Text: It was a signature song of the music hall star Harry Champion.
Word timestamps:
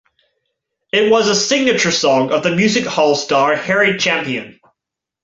It 0.91 1.11
was 1.11 1.27
a 1.27 1.35
signature 1.35 1.91
song 1.91 2.31
of 2.33 2.41
the 2.41 2.55
music 2.55 2.87
hall 2.87 3.13
star 3.13 3.55
Harry 3.55 3.99
Champion. 3.99 4.59